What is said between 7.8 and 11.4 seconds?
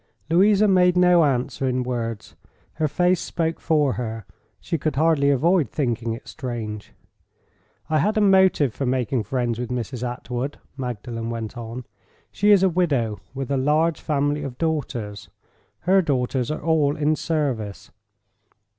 "I had a motive for making friends with Mrs. Attwood," Magdalen